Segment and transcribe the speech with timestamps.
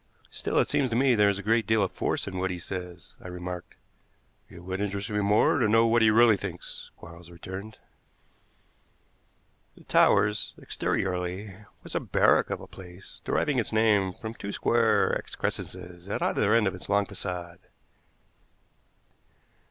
[0.31, 2.57] "Still, it seems to me there is a great deal of force in what he
[2.57, 3.75] says," I remarked.
[4.49, 7.77] "It would interest me more to know what he really thinks," Quarles returned.
[9.77, 15.13] The Towers, exteriorly, was a barrack of a place, deriving its name from two square
[15.13, 17.59] excrescences at either end of its long façade.